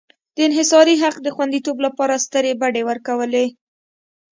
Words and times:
د 0.35 0.37
انحصاري 0.47 0.95
حق 1.03 1.15
د 1.21 1.27
خوندیتوب 1.35 1.77
لپاره 1.85 2.21
سترې 2.25 2.51
بډې 2.61 2.83
ورکولې. 2.89 3.45